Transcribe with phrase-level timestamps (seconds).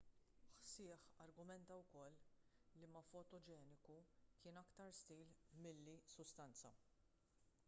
[0.61, 2.17] hsieh argumenta wkoll
[2.79, 3.99] li ma fotogeniku
[4.41, 5.25] kien aktar stil
[5.67, 6.75] milli sustanza